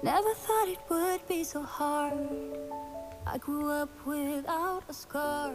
[0.00, 2.14] Never thought it would be so hard.
[3.26, 5.50] I grew up without a scar.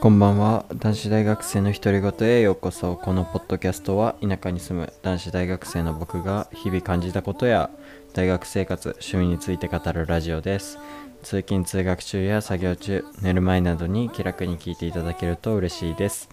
[0.00, 0.64] こんばんは。
[0.74, 2.96] 男子大学生の独り言へようこそ。
[2.96, 7.70] このポッドキャストは田舎に住む男子大学生の僕が日々感じたことや
[8.14, 10.78] 大学生活趣味について語るラジオです。
[11.22, 16.28] 通勤通学中や作業中寝る前などに気楽に聞いていただけると嬉しいです。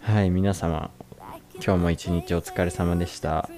[0.00, 0.90] はい皆様
[1.54, 3.48] 今日も一日お疲れ様でした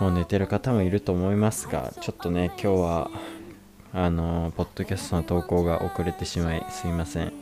[0.00, 3.10] もう寝てる方もいると思いますがちょっとね今日は
[3.92, 7.32] あのポッドキャストの投稿が遅れてしまいすいません。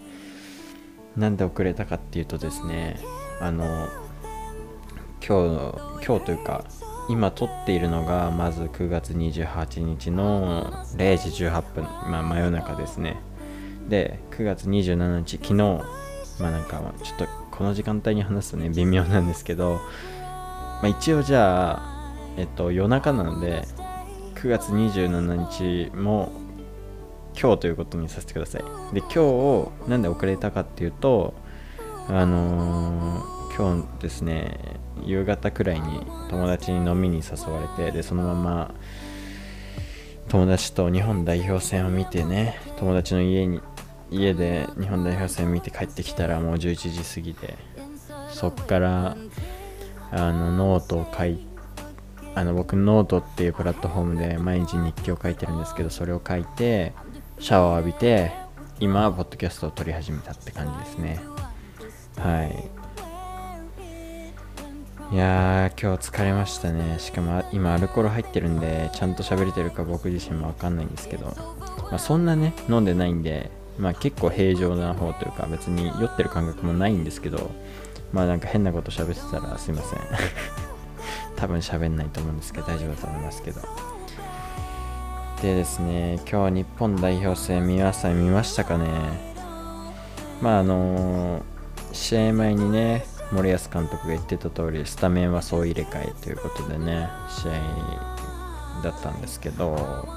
[1.17, 2.99] なんで遅れたかっていうとですね
[3.41, 3.89] あの
[5.27, 6.65] 今日今日というか
[7.09, 13.17] 今撮っているのがまず9月28日の0時18分、まあ、真夜中ですね。
[13.89, 15.55] で9月27日昨日
[16.41, 21.92] まあなんかちょっとこの時間帯に話すとね微妙なんですけど、まあ、一応じゃあ
[22.37, 23.65] えっと夜中なので
[24.35, 26.33] 9月27日も
[27.41, 28.63] 今日ということにさせてください。
[28.95, 31.35] で今日なんで遅れたかっていうと
[32.09, 34.59] あのー今日ですね
[35.05, 38.75] 夕方くらいに友達に飲みに誘われてでそのまま
[40.29, 43.61] 友達と日本代表戦を見てね友達の家に
[44.11, 47.59] 家で日本代表戦見て帰ってきたらもう11時過ぎで
[48.31, 49.17] そっから
[50.11, 51.52] あのノートを書いて
[52.35, 56.93] あの僕ノートっていうプラットフォームで毎日日記を書いてるんですけどそれを書いて
[57.39, 58.33] シャワーを浴びて
[58.81, 61.21] 今ポッドキャストを撮り始めたって感じですね。
[62.19, 62.83] はい。
[65.13, 66.99] いやー今日疲れましたね。
[66.99, 77.51] しかも今アルコール入ってるんでちゃんと喋れてるか僕自身もわかんないんですけど、まあ、そんなね飲んでないんでまあ結構平常な方というか別に酔ってる感覚もないんですけど
[78.13, 80.72] まあなんか変なこと喋ってたらすいません。
[81.43, 83.61] 多分喋んないと思うんですけど大丈夫だと思いますけど。
[85.43, 88.87] でですね今日日本代表戦皆さん見ましたかね？
[90.41, 91.43] まああのー
[91.93, 100.09] 試合前にね森保監督が言ってた通りスタメンは総入れ替えということでね試合だったんですけど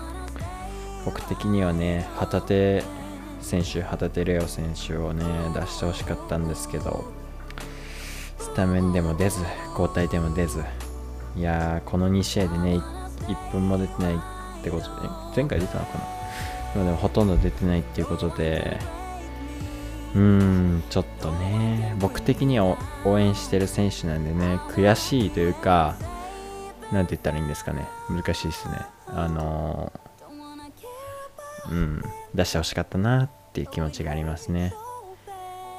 [1.05, 2.83] 僕的にはね旗手
[3.41, 7.03] 選手旗手レオ選手をね出してほしかったんですけど
[8.37, 9.39] スタメンでも出ず
[9.71, 10.63] 交代でも出ず
[11.35, 16.73] いやーこの2試合でね1分も出てないってことで前回出たのかな？
[16.73, 18.79] でもでもほとんど出てないっていうことで
[20.13, 25.95] うーんちょっとね僕的には応援してる選手なんでね悔しいというか
[26.91, 28.79] なんて言ったらいいんですかね難しいですね。
[29.07, 32.03] あのーうん
[32.35, 34.73] 出してほしかったなっていう気持ちがありますね。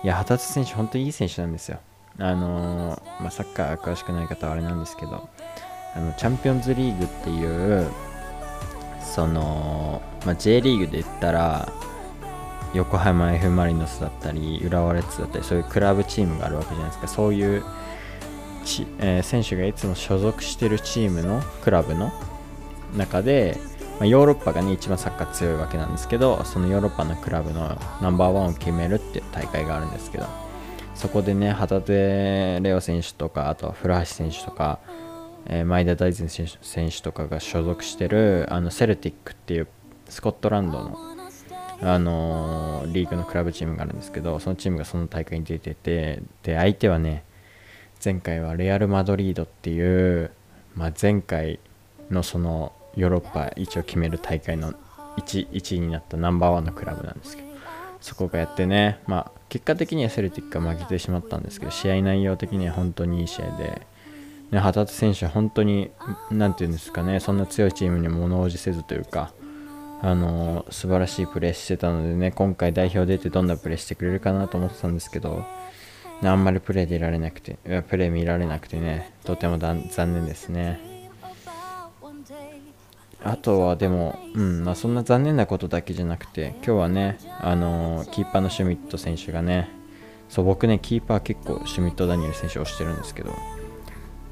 [0.02, 1.78] いや旗手選手本当にいい選手なんですよ。
[2.18, 5.28] あのーまあ、サッカー詳しくない方はあれなんですけど
[5.94, 7.90] あのチャンピオンズリーグっていう
[9.00, 11.72] その、まあ、J リーグで言ったら
[12.74, 17.08] 横浜 F・ マリノスだったり浦和レッズだったりそういうクラブチームがあるわけじゃないですか。
[17.08, 17.64] そういう
[18.64, 22.12] ち、えー選手がいつも所属してるチームのクラブの
[22.94, 23.58] 中で、
[23.98, 30.26] まあ、ヨーロッパがね一番サッカー強いわけなんですけどそのヨーロッパのクラブのナンバーワンを決めるっていう大会があるんですけど
[30.96, 34.80] そこでね旗手レオ選手とかあとは古橋選手とか、
[35.46, 39.68] えー前田大然選手とかが所属してるあのセルティックっていう
[40.08, 40.98] スコットランドの
[41.82, 47.24] あのーリーグのクラブチームがあるんですけどそのチームがその大会に出ててで相手はね
[48.02, 50.30] 前回はレアル・マドリードっていう、
[50.74, 51.60] まあ、前回
[52.10, 54.72] のそのヨーロッパ一を決める大会の
[55.18, 57.48] 1, 1位になったナンバーワンのクラブなんですけど
[58.00, 63.86] そこがやってね、まあ、結果的にはセルティックが負けてしまったんですけど試合内容的には本当にいい試合で、
[64.50, 65.90] ね、旗手選手は本当に
[66.30, 69.32] 何て言うんですかねそんな強いチームに物おじせずというか
[70.02, 75.44] あの素晴らしいプレーしてたのでね今回代表出てどんなプレーしてくれるかなと思ってたんですけど
[76.22, 77.56] あんまりプレーでいられなくて
[77.88, 80.95] プレー見られなくてねとても残念ですね。
[83.24, 89.70] あとはでも、うんまあ、そんな残念なことだけじゃなくて今日はねあのキーパーのシュミット選手がね
[90.28, 93.32] そう僕ねキーパー結構シュミット・ダニエル選手をしてるんですけど、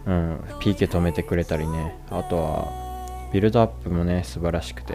[0.06, 4.94] うん、PK 止めてくれたりねあとはビルドアップもね素晴らしくて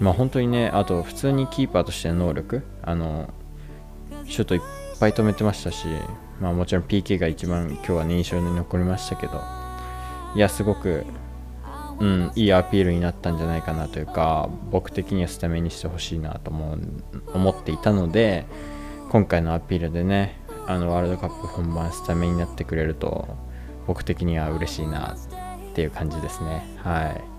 [0.00, 3.32] まあ本当にねあと普通にキーパーとしての能力あの
[4.26, 4.60] シュートいっ
[4.98, 5.86] ぱい止めてましたし
[6.40, 9.40] まあもちろん PK が一番今日はね印象に残りましたけど
[10.34, 11.04] いやすごく
[12.00, 16.78] うん、いいアピールになったんじゃないかなというか僕的にはスタメンにしてほしいなと思う
[17.32, 18.46] 思っていたので
[19.10, 23.36] 今回のアピールでねあのワールドカップ本番スタメンになってくれると
[23.86, 25.16] 僕的には嬉しいな
[25.72, 26.62] っていう感じですね。
[26.78, 27.32] はい。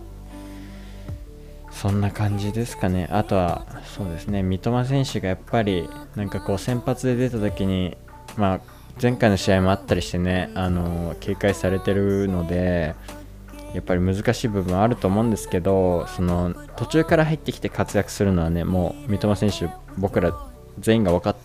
[1.72, 3.08] そんな感じですかね。
[3.12, 7.98] あとは、そうですね、三笘選手がやっぱり、なんかこう、先発で出た時に、
[8.38, 8.60] まあ、
[9.02, 12.96] 前回の試合もあったりしてね、あの警戒されてるので、
[13.74, 20.38] やっぱり難しい部分あると思うんですけど、その途中から入ってきて活躍するのはね、もう三笘選手、僕ら
[20.80, 21.36] 全員が分かっ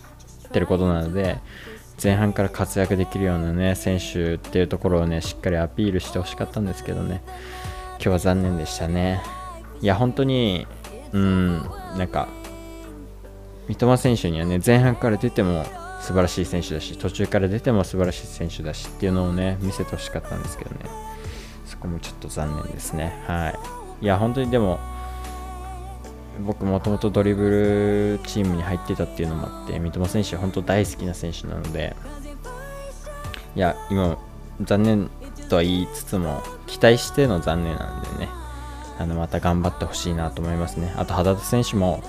[0.51, 1.39] てることなので、
[2.01, 7.21] 前半から活躍できるようなね、選手っていうところをね、しっかりアピールしてほしかったんですけどね、
[7.93, 9.21] 今日は残念でしたね。
[9.81, 10.67] いや、本当に、
[11.11, 11.57] うん、
[11.97, 12.27] なんか、
[13.67, 15.65] 三笘選手にはね、前半から出ても
[16.01, 20.77] 素晴らしい選手だし、途中から出ても素晴らしい選手だしっていうのをね、見せてほしかったんですけどね、
[21.69, 23.23] そこもちょっと残念ですね。
[23.27, 23.49] は
[24.01, 24.03] い。
[24.03, 24.79] いや、本当にでも、
[26.45, 31.95] 僕もともとドリブルチームに入ってたっていうのもあって、三笘選手、本当大好きな選手なので、
[33.55, 34.17] いや、今、
[34.61, 35.09] 残念
[35.49, 38.29] とは言いつつも、期待しての残念なんでね、
[38.97, 40.93] あのまた頑張ってほしいなと思いますね。
[40.97, 42.03] あと、肌田選手も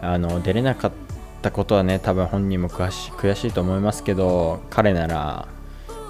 [0.00, 0.92] あの出れなかっ
[1.40, 5.48] たことはね、多分本人も悔し悔しいと思いますけど、彼なら、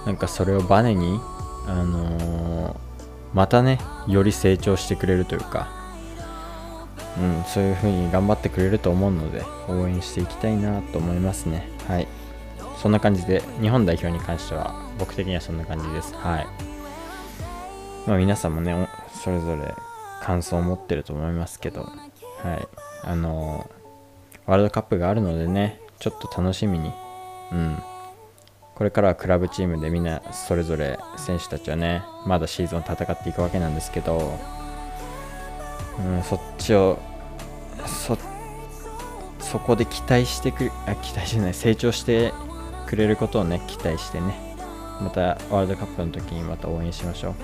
[0.07, 1.21] なんかそれをバネに、
[1.67, 2.14] あのー、
[3.35, 5.69] またね、より成長してくれるというか、
[7.19, 11.69] うん、そういう風に頑張ってくれると思うので、応援していきたいなと思いますね。
[11.89, 12.09] はい。
[12.81, 16.15] そんな感じで、日本代表に関しては、僕的にはそんな感じです。
[16.15, 16.47] はい。
[18.07, 18.89] まあ皆さんもね、
[19.23, 19.75] それぞれ
[20.23, 21.89] 感想を持ってると思いますけど、は
[22.55, 22.69] い。
[23.03, 23.69] あの、
[24.47, 26.93] ワールドカップがあるのでね、ちょっと楽しみに、
[27.53, 27.83] うん。
[28.75, 34.39] これからはクラブチームでみんなそれぞれ選手たちはね、まだシーズン戦っていくわけなんですけど、
[35.99, 36.99] うん、そっちを、
[37.87, 38.19] そ、
[39.39, 42.33] そこで期待してくあ、期待じゃない、成長して
[42.87, 44.35] くれることをね、期待してね、
[45.01, 47.35] またワールドカップの時にまた応援しましょう。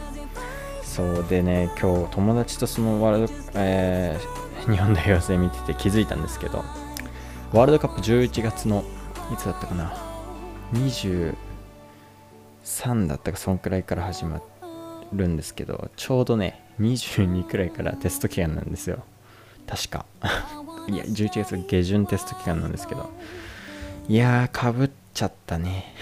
[0.83, 6.65] そうでね、今日友達とそのワールド、えー、日本代表戦見てて気づいたんですけど、
[7.53, 8.83] ワールドカップ11月の、
[9.33, 10.10] いつだったかな、
[10.73, 11.35] 23
[13.07, 14.41] だったか、そんくらいから始ま
[15.13, 19.05] るんですけど、ちょうどね、22くらいからテスト期間なんですよ。
[19.67, 20.07] 確か。
[20.89, 23.11] いや、11月下旬テスト期間なんですけど、
[24.09, 25.95] いやー、かぶっちゃったね。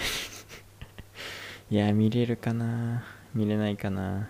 [1.69, 3.03] いや、見れるかな？
[3.33, 4.29] 見れないかな？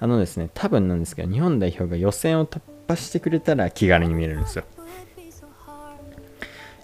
[0.00, 4.64] あのですね、多分なんですけど、日本代表が予選を突破してくれたら気軽に見れるんですよ。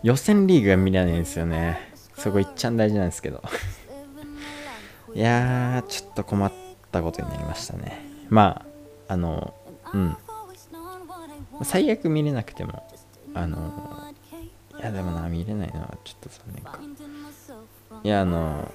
[0.02, 1.87] 予選リーグが見れないんですよね。
[2.18, 3.42] そこいっちゃん大事なんですけど。
[5.14, 6.52] いやー、ちょっと困っ
[6.92, 8.04] たことになりましたね。
[8.28, 8.64] ま
[9.08, 9.54] あ、あの、
[9.94, 10.16] うん。
[11.62, 12.86] 最悪見れなくても、
[13.34, 14.12] あの、
[14.78, 16.78] いやでもな、見れないのはちょっと残念か。
[18.04, 18.70] いや、あの、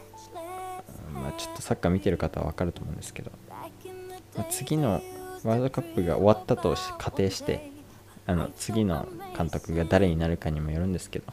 [1.13, 3.31] まあ、ちょっとサッカー見てる方は分かると思うんですけど、
[4.35, 5.01] まあ、次の
[5.43, 7.71] ワールドカップが終わったと仮定して
[8.25, 9.07] あの次の
[9.37, 11.25] 監督が誰になるかにもよるんですけど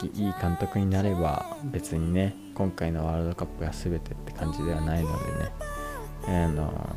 [0.00, 5.50] 次いい監督になれば別にね今回のワールドカップが全てって感じではないのでね。
[6.26, 6.96] あの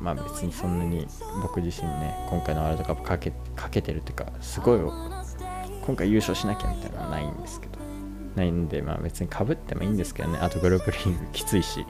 [0.00, 1.06] まあ別にそんなに
[1.42, 4.80] 僕自身ね今回のワールドカップかけかけてるっていうかすごい
[5.86, 7.78] 今回優勝しなきゃみたいなのはないんですけど。
[8.36, 10.38] ないんでまあ別にかぶってもいいんですけどね。
[10.40, 11.84] あとグループリーグきついし。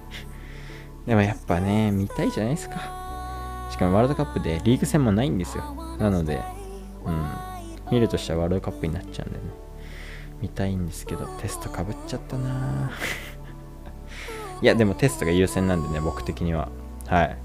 [1.06, 2.76] でもやっぱね見たいじゃないですか。
[3.70, 5.64] しかもワールドカップでリーグ戦もないんですよ。
[5.98, 6.40] なので
[7.04, 7.26] うん。
[7.90, 9.44] 見るとしたらワールドカップになっちゃうんでね。
[10.40, 12.90] 見たいんですけどテストかぶっちゃったな。
[14.62, 16.68] いやでもテストが優先なんでね僕的には。
[17.06, 17.36] はい。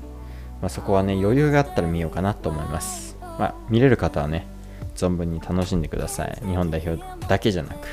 [0.62, 3.18] まあ、そこはね余裕があったら見ようかなと思います。
[3.22, 4.48] まあ見れる方はね
[4.96, 6.38] 存分に楽しんでください。
[6.46, 7.88] 日本代表だけじゃなく。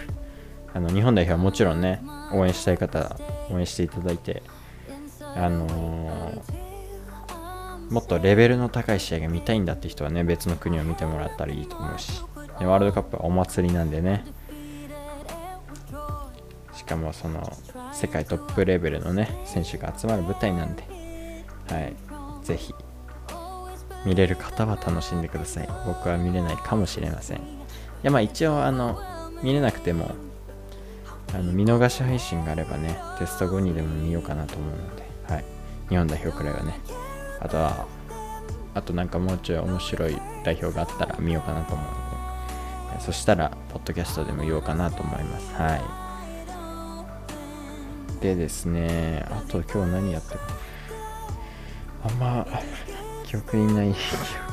[0.72, 2.02] あの日本代表はもちろんね
[2.32, 3.16] 応援したい方
[3.50, 4.42] 応援していただいて
[5.34, 6.42] あのー、
[7.92, 12.22] もっとレベルの高い試合が見たいんだって人はね別の国を見てもらったらいいと思うし。
[12.66, 14.24] ワールドカップはお祭りなんでね
[16.80, 17.52] しかもその
[17.92, 20.82] 世界トップレベルのね選手が集まる舞台なんで
[21.68, 21.94] はい
[22.42, 22.74] ぜひ。
[24.06, 25.68] 見れる方は楽しんでください。
[25.86, 27.36] 僕は見れないかもしれません。
[27.36, 27.40] い
[28.02, 28.98] やまあ一応あの
[29.42, 30.12] 見れなくても
[31.34, 35.44] あの見逃し配信があればねテスト後にでも見ようかなと思うので、はい、
[35.90, 36.80] 日本代表くらいはね。
[37.40, 37.86] あとは
[38.72, 41.86] あとなんかもうちょい面白い代表があったら見ようかなと思う
[42.92, 45.52] のでそしたらポッドキャストでも言おうかなと思います。
[45.52, 45.99] はい。
[48.20, 50.40] でですねあと今日何やってる
[52.04, 52.46] あんま
[53.24, 53.98] 記憶にない 記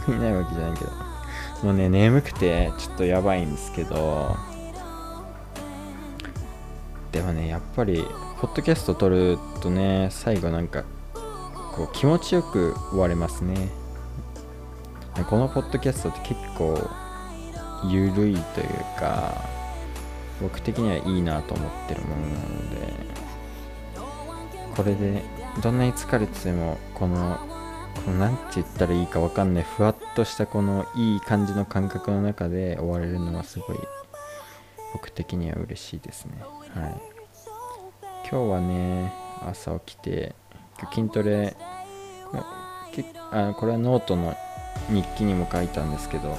[0.04, 0.92] 憶にないわけじゃないけど。
[1.64, 4.36] もうね眠くてちょっとやばいんですけど。
[7.12, 8.06] でもねやっぱり
[8.40, 10.84] ポッドキャスト撮るとね最後なんか
[11.76, 13.70] こう気持ちよく終われますね。
[15.30, 16.78] このポッドキャストって結構
[17.86, 18.68] ゆるいという
[19.00, 19.34] か
[20.40, 23.08] 僕的にはいいなと思ってるものなので。
[24.78, 25.24] これで
[25.62, 27.40] どんなに疲れててもこの
[28.06, 33.78] このなんて言ったらいいかわかんないふわっとしたこのいい感じの感覚の中で終われるのはすごい
[34.94, 36.34] 僕的には嬉しいですね。
[36.76, 37.18] はい。
[38.30, 40.36] 今日はね朝起きて
[40.94, 41.56] 筋トレ
[43.32, 44.36] あこれはノートの
[44.90, 46.38] 日記にも書いたんですけど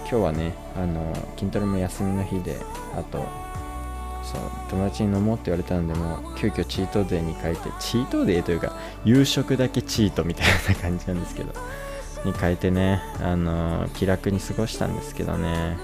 [0.00, 2.56] 今日はねあの筋トレも休みの日で
[2.94, 3.24] あと
[4.32, 4.40] そう
[4.70, 11.52] 友達に飲もうって言われたんでもう急遽チートデーに変えてチートデーというか夕食だけチートみたいな感じなんですけど
[12.24, 15.76] に変えてねあの気楽に過ごしたんですけどね。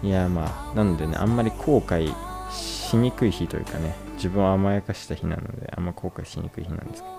[0.00, 2.14] いやまあなのでねあんまり後悔
[2.52, 7.14] しにくい日というかね自分を甘やかした日なのであんま後悔しにくい日なんですけど、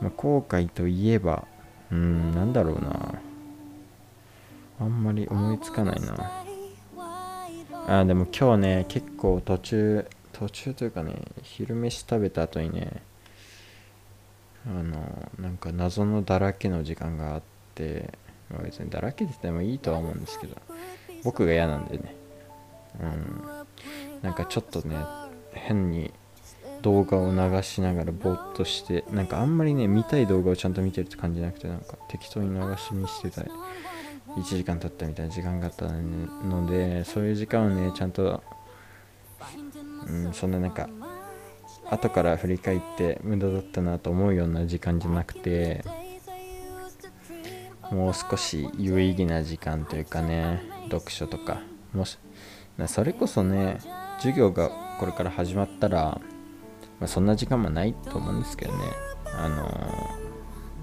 [0.00, 1.44] まあ、後悔といえば
[1.92, 3.14] うんなんだろうな。
[4.80, 6.49] あんまり思いつかないな。
[7.90, 13.02] あでも今日ね結構途中途中というかね昼飯食べた後にね
[14.64, 17.42] あのなんか謎のだらけの時間があっ
[17.74, 18.12] て、
[18.48, 20.56] まあ、別にだらけててもいいとは思うんですけど
[21.24, 22.14] 僕が嫌なんでね。
[23.00, 24.22] うん。
[24.22, 24.96] なんかちょっとね
[25.52, 26.12] 変に
[26.82, 33.42] 動画を流しながらぼーっとしてなんかあんまりね見たい動画をちゃんと見てるって感じじゃなくてなんか適当に流し見してた
[34.36, 38.42] 1時間経ったみたいな時間があったのでそういう時間をねちゃんと、
[40.06, 40.88] うん、そんななんか
[41.90, 45.84] 後から振り返って無駄だったなと思うような時間じゃなくて
[47.90, 51.60] もう少し有意義な時間というかね読書とか
[51.92, 52.18] もし
[52.86, 53.78] それこそね
[54.18, 54.70] 授業が
[55.00, 56.20] これから始まったら、
[57.00, 58.84] まあ、そんな時間もないと思うんですけどね。
[59.32, 59.66] あの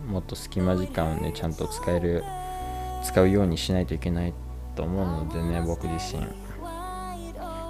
[0.07, 2.23] ー、もっと隙間時間をねちゃんと使える
[3.07, 4.33] 使うようにしないといけない
[4.75, 6.23] と思うのでね僕自身。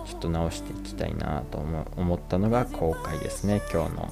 [0.05, 4.09] ちょっと直していきたいなと思ったのが後悔ですね今日の。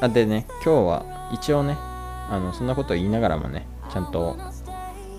[0.00, 4.36] あでね今日は一応ねあのそんなこと言いながらもねちゃんと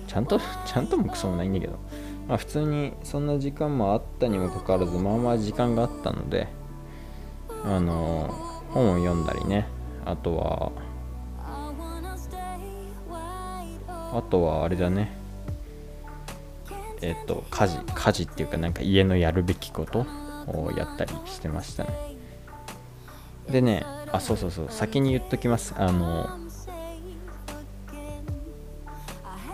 [0.06, 1.78] ちゃんと ちゃんともクソもないんだけど
[2.28, 6.48] まあ普通にそんな時間もあったにもかかわらずまあまあ時間があったので
[7.64, 8.34] あの
[8.74, 9.66] 本を読んだりね
[10.04, 10.72] あとは
[14.16, 15.12] あとはあれだね。
[17.02, 20.06] えっ、と家事家事っていうかなんか家のやるべきこと
[20.46, 21.90] をやったりしてましたね。
[23.50, 24.66] でねあそうそうそう。
[24.70, 25.74] 先に言っときます。
[25.76, 26.28] あの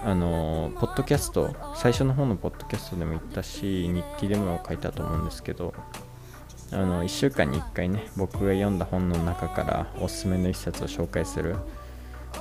[0.05, 5.75] あのポッドキャスト最初の方のポッドキャストでも言ったし日記でも書いたと思うんですけど
[6.73, 11.55] あの1週間に1回ね僕が読んだ本の中からおすすめの1冊を紹介する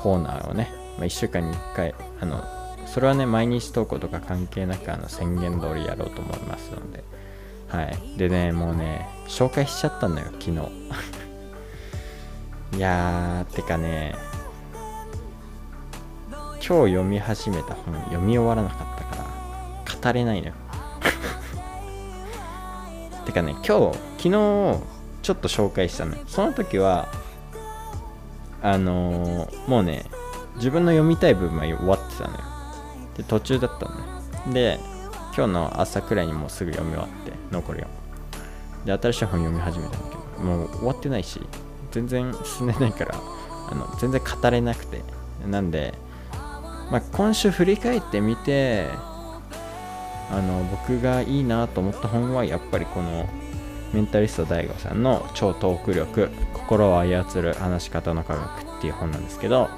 [0.01, 2.43] コーナーをねまあ、1週間に1回あの
[2.85, 7.03] それはね毎日投稿とか関係なくあの宣言通りやろうと思いますので。
[7.71, 7.97] はい。
[8.17, 10.51] でねもうね紹介しちゃったんだよ昨日。
[12.75, 14.15] いやーてかね
[16.29, 20.53] 今日読み始めた本読み終わらなかったから語れないのよ。
[23.25, 24.31] てかね今日昨日
[25.21, 27.07] ちょっと紹介したのその時は
[28.61, 30.05] あのー、もうね
[30.55, 32.39] 自分の読みたい部分は終わってたのよ。
[33.17, 34.53] で途中だったのね。
[34.53, 34.79] で
[35.35, 37.85] 今日の朝くらいにもうすぐ読み終わって残りを。
[38.85, 41.39] で新しい本読み始めたんだけどもう終わってないし
[41.91, 45.01] 全然進んでないからあの全然語れなくて。
[45.47, 45.93] なんで、
[46.91, 48.87] まあ、今週振り返ってみて
[50.29, 53.27] あの僕がいいなと思った本はやっぱりこの
[53.93, 59.69] メンタリスト DAIGO さんの超トーク力心を操る話し方の科学っていう本なんですけど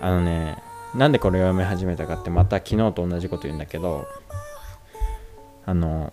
[0.00, 0.62] あのね
[0.94, 4.06] なんでこれを読み始めたかってまた昨日と同じこと言うんだけど
[5.66, 6.12] あの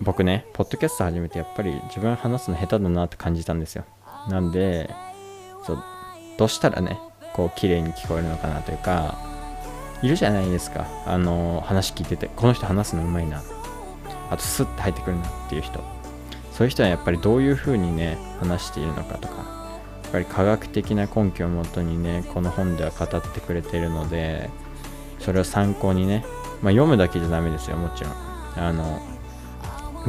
[0.00, 3.84] 僕ねポッドキャスト始めてやっぱり自分話すの下手だなって感じたんですよ。
[4.28, 4.90] なんで
[5.64, 5.84] そう
[6.38, 6.98] どうしたらね
[7.34, 9.16] こう綺麗に聞こえるのかなというか
[10.02, 10.86] いるじゃないですか。
[11.06, 13.42] あの話聞いててこの人話すのうまいな。
[14.30, 15.80] あとスッて入ってくるなっていう人。
[16.52, 19.61] そういう人はやっぱりどういう風にね話しているのかとか
[20.12, 24.50] ぱり科学的な根拠をもとにねこの本では語ってくれてるので
[25.18, 26.24] それを参考にね、
[26.60, 28.12] まあ、読むだけじゃダメですよもちろん。
[28.54, 29.00] あの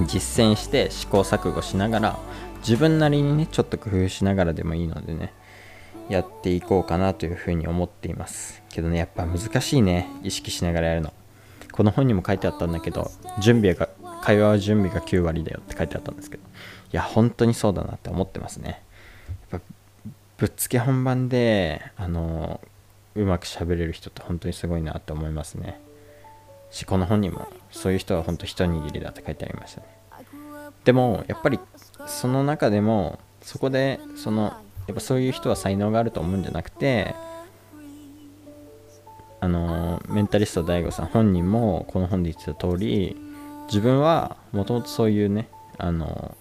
[0.08, 2.20] 実践して試行錯誤しながら
[2.60, 5.34] 自分なりにねちょっと工夫しながらでもいいのでね
[6.10, 8.62] やっていこうかなというふうに思っています。
[8.70, 11.14] けどねやっぱ難しいね意識しながらやるの。
[11.72, 13.90] この本にも書いてあったんだけど準備が
[14.22, 16.46] 会話は準備が9割だよって書いてあったんですけどい
[16.92, 18.84] や本当にそうだなって思ってますね。
[20.38, 22.60] ぶっつけ本番であの
[23.16, 25.80] うまく喋れる人って本当にすごいなって思いますね。
[26.72, 29.88] しこの本にもそういう人は本当一握りだって書いてありましたね。
[30.84, 31.60] でもやっぱり
[32.08, 34.54] その中でもそこでその
[34.88, 37.16] やっぱそういう人は才能があると思うんじゃなくて
[39.40, 43.16] あのメンタリスト DAIGO さん本人もこの本で言ってた通り
[43.68, 45.48] 自分はもともとそういうね
[45.78, 46.36] あの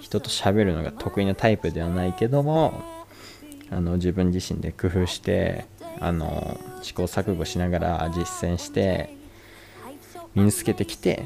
[0.00, 2.82] 人と喋るのが得意なタイプではないけども
[3.72, 5.64] あの自分自身で工夫して
[5.98, 9.16] あの試行錯誤しながら実践して
[10.34, 11.24] 身につけてきて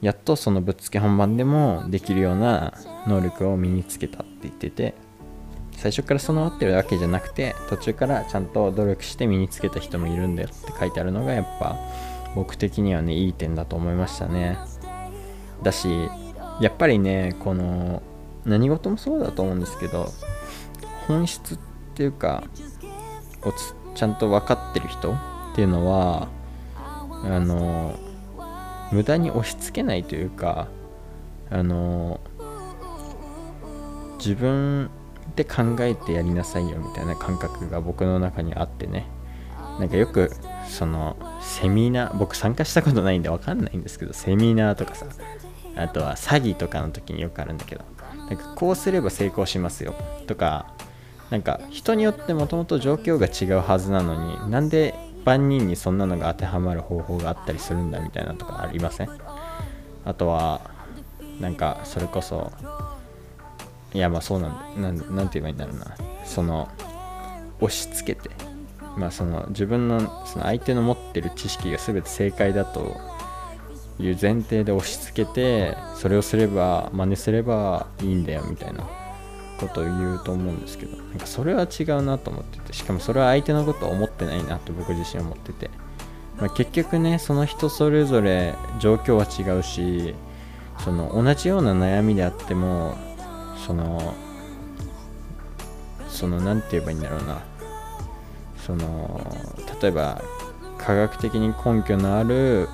[0.00, 2.74] やっとそのぶっつけ本番でもできるような
[3.06, 4.94] 能力を身につけたって言ってて
[5.76, 11.76] 最初から備わってるわけじゃなくて途中からちゃんと努力して身につけた人もいるんだよって書いてあるのがやっぱ
[12.34, 14.58] 僕的にはねいい点だと思いましたね。
[15.62, 15.88] だし
[16.60, 18.02] やっぱりねこの
[18.44, 20.12] 何事もそうだと思うんですけど
[21.06, 22.44] 本質ってていうか
[23.42, 23.52] を
[23.94, 25.16] ちゃんと分かってる人っ
[25.54, 26.28] ていうのは
[26.76, 27.98] あの
[28.92, 30.68] 無駄に押し付けないというか
[31.50, 32.20] あの
[34.18, 34.90] 自分
[35.36, 39.06] で考えてやりなさいよみたいな感覚が僕の中にあってね。
[39.78, 40.30] なんかよく
[40.68, 45.06] そのセミナー僕参加したことないんで分かんないんですけどセミナーとかさ
[45.76, 47.84] あとは詐欺とかの時によくあるんだけど
[48.16, 49.94] なんかこうすれば成功しますよ
[50.26, 50.72] とか
[51.34, 59.08] なんか人によってもともと状況が違うはずなのになんで万人にそんなのが当てはまる方法があったりするんだみたいなとかありません？
[60.04, 60.60] あとは
[61.40, 62.52] なんかそれこそ
[63.92, 65.96] いやまあそうなんだななんて言えばいいんだろうな。
[66.24, 66.68] その
[67.60, 68.30] 押し付けて
[68.96, 72.96] まあその自分のその相手の持ってる知識が全て正解だと
[73.98, 78.88] いう前提で押し付けてそれをすれば真似すればいいんだよみたいな。
[79.68, 85.70] ことを言うと思うんですけどなんかそれは違うなと思っててしかもそれは相手のことを思ってないなと僕自身思ってて、
[86.38, 90.14] まあ、結局ねその人それぞれ状況は違うし
[90.78, 92.96] その同じような悩みであっても
[93.66, 94.14] その
[96.08, 97.42] その何て言えばいいんだろうな
[98.56, 99.20] その
[99.80, 100.22] 例えば
[100.78, 102.68] 科学的に根拠のある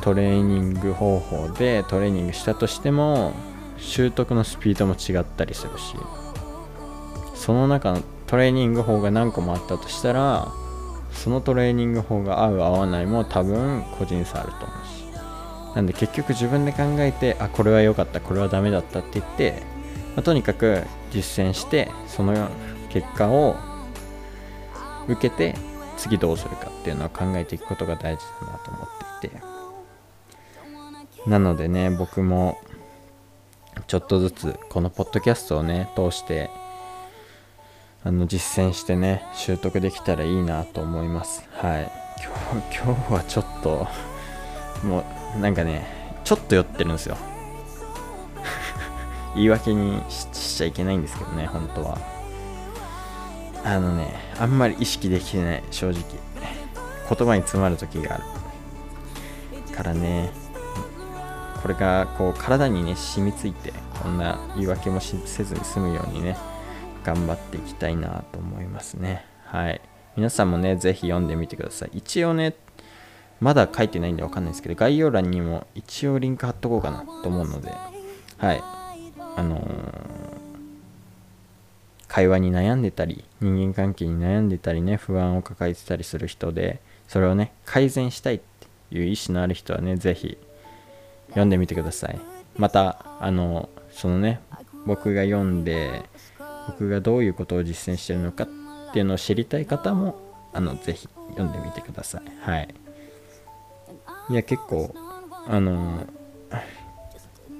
[0.00, 3.34] トレーニング方法でトレーニングしたとしても
[3.80, 5.96] 習得のスピードも違ったりするし
[7.34, 10.52] その中のトレーニング法が何個もあったとしたら
[11.12, 15.00] そのトレーニング法が合う合わないも多分個人差あると思うし。
[15.74, 19.62] なんで結局自分で考えてあこれは良かったこれはダメだったって言って
[20.16, 22.48] まあ、とにかく実践してその
[22.90, 23.56] 結果を
[25.08, 25.54] 受けて
[25.96, 29.40] 次どうするかっていうのを考えていくことが大事だなと思っていて。
[31.26, 32.58] なのでね僕も
[33.86, 36.50] ちょっとずつこのポッドキャストをね通して
[38.04, 41.92] あの実践してね習得できたらいいなと思いますはい
[42.74, 43.86] 今日はちょっと
[44.86, 45.04] も
[45.36, 45.86] うなんかね
[46.24, 47.16] ちょっと酔ってるんですよ
[49.34, 51.98] 言い訳にしちゃいけないんですけどね、本当は。
[53.64, 56.02] あのね、あんまり意識できてない、正直。
[57.08, 58.24] 言葉に詰まる時がある。
[59.74, 60.30] からね、
[61.62, 66.36] これがこう体にね、染みついて、こんな言い訳もせずに済むようにね、
[67.04, 69.24] 頑張っていきたいなと思いますね。
[69.44, 69.80] はい。
[70.16, 71.90] 皆さんもね、ぜひ読んでみてください。
[71.94, 72.54] 一応ね、
[73.40, 77.72] まだ書いてないんでわかんないですけど、概要欄にも一応リンク貼っとこうかなと思うので、
[78.38, 78.62] はい。
[79.36, 79.66] あの
[82.08, 90.38] 会話に悩んでたり人間関係に悩んでたりね不安を抱えてたりする人でそれをね改善したいっていう意思のある人はね是非
[91.30, 92.20] 読んでみてください。
[92.56, 94.40] またあのそのね
[94.86, 96.02] 僕が読んで
[96.68, 98.48] 僕がどういうことを実践してるのかっ
[98.92, 100.20] ていうのを知りたい方も
[100.52, 102.22] あのぜひ読んでみてください。
[102.40, 102.74] はい。
[104.30, 104.94] いや結構
[105.46, 106.06] あの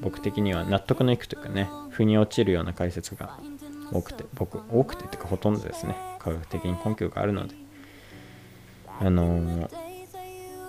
[0.00, 3.38] 僕的には納得のいくというかね腑に落ちるような解説が
[3.92, 5.96] 多くて僕多くてっていうかほとんどですね。
[6.18, 7.54] 科学的に根拠があるので。
[9.02, 9.70] あの、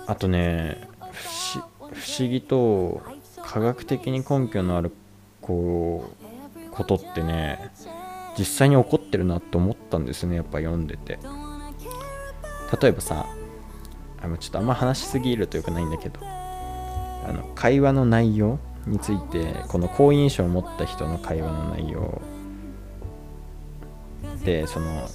[0.08, 3.02] あとね不思不思議と
[3.44, 4.92] 科学的に根拠のある
[5.42, 6.10] こ
[6.68, 7.72] うことってね
[8.38, 11.20] 実際に起こってるなって思ったんですねやっぱ読んでて。
[12.82, 13.26] 例えばさ
[14.22, 22.22] あのちょっとあんま話しすぎるというかないんだけどあの会話の内容についてこの好印象を持った人の会話の内容。
[24.46, 25.08] でその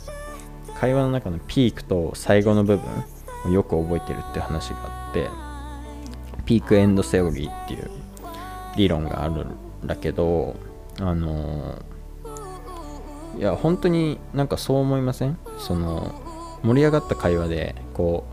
[0.78, 3.04] 会話の中のピークと最後の部分
[3.46, 5.28] をよく覚えてるって話があって
[6.46, 7.90] ピークエンドセオリーっていう
[8.76, 10.56] 理論があるんだけど
[11.00, 11.82] あの
[13.36, 15.36] いや本当になんかそう思いません？
[15.58, 18.24] その盛り上がった会話でこ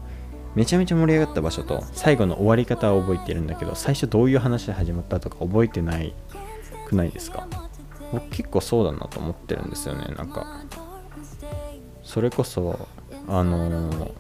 [0.56, 6.14] うめちゃめちゃ盛り上がった場所と最後の終わり方は覚えてるんだけど最初どういう話で始まったとか覚えてない
[6.88, 7.48] くないですか？
[8.12, 10.64] 僕結構そうだなと思ってるんですよねなんか。
[12.04, 12.88] それこそ
[13.28, 14.12] あのー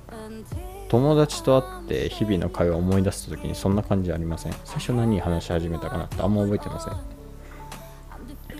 [0.93, 4.53] 友達と会って日々の会話を思い出した時にそんな感じありません？
[4.63, 6.91] 最初何話し始めたかなってあんま覚えてませ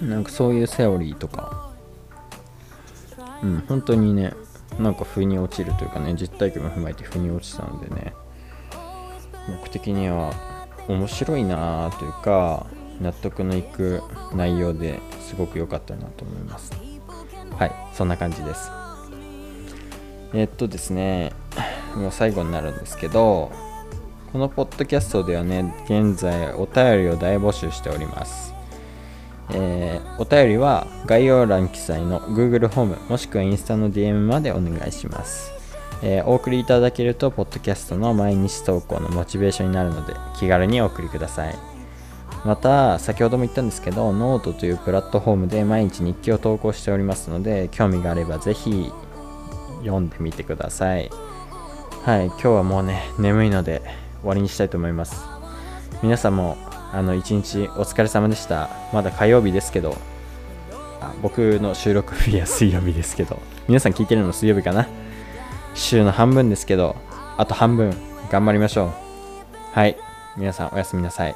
[0.06, 0.10] ん。
[0.10, 1.70] なんかそういうセオリーとか。
[3.44, 4.34] うん本当にね
[4.80, 8.14] なんか腑に落ちるというかね実体験も踏まえて腑に落ちたのでね。
[9.48, 10.34] 僕的には
[10.88, 12.66] 面白いなというか
[13.00, 14.02] 納得のいく
[14.34, 16.72] 内容ですごく良かったなと思います。
[17.60, 18.72] はいそんな感じです。
[20.34, 21.32] えっとですね
[21.96, 23.52] もう最後になるんですけど
[24.32, 28.54] このポッドキャストではね現在お便りを大募集しております。
[29.52, 35.52] えーお便りは概要欄記載の Google ホームもしくはインスタの DM までお願いします、
[36.02, 41.56] えーお送りいただけるとポッドキャストの毎日投稿のモチベーションになるので気軽にお送りください。
[42.46, 48.92] また先ほども言ったんですけどノートというプラットフォームで毎日日記を投稿しておりますので興味があればぜひ
[49.80, 51.10] 読んでみてください。
[52.04, 53.82] はい今日はもうね眠いので
[54.20, 55.24] 終わりにしたいと思います。
[56.02, 56.58] 皆さんも
[56.92, 58.70] あの一日お疲れ様でした。
[58.92, 59.96] まだ火曜日ですけど
[61.22, 63.40] 僕の収録日は水曜日ですけど
[63.70, 64.86] 皆さん聞いてるの水曜日かな？
[65.76, 66.98] 週の半分ですけど
[67.38, 67.94] あと半分
[68.30, 68.90] 頑張りましょう。
[69.72, 69.96] はい
[70.36, 71.36] 皆さんおやすみなさい。